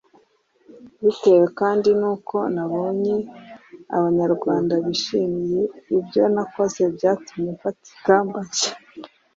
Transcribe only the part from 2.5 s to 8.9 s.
nabonye abanyarwanda bishimiye ibyo nakoze byatumye mfata ingamba nshya